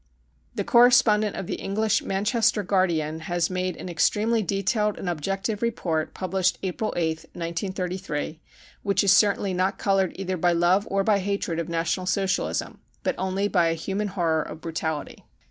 The 0.55 0.63
correspondent 0.63 1.35
of 1.35 1.45
the 1.45 1.57
English 1.61 2.01
Manchester 2.01 2.63
Guardian 2.63 3.19
has 3.19 3.51
made 3.51 3.77
an 3.77 3.87
extremely 3.87 4.41
detailed 4.41 4.97
and 4.97 5.07
Objective 5.07 5.61
report 5.61 6.15
(published 6.15 6.57
April 6.63 6.91
8th, 6.97 7.25
1933) 7.37 8.41
which 8.81 9.03
is 9.03 9.11
certainly 9.13 9.53
not 9.53 9.77
coloured 9.77 10.13
either 10.15 10.37
by 10.37 10.53
love 10.53 10.87
or 10.89 11.03
by 11.03 11.19
hatred 11.19 11.59
of 11.59 11.69
national 11.69 12.07
Socialism 12.07 12.79
but 13.03 13.13
only 13.19 13.47
by 13.47 13.67
a 13.67 13.75
human 13.75 14.07
horror 14.07 14.41
of 14.41 14.59
brutality. 14.61 15.23